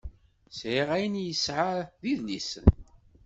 Sεiɣ 0.57 0.87
ayen 0.95 1.21
yesεa 1.23 1.69
d 2.01 2.03
idlisen. 2.11 2.67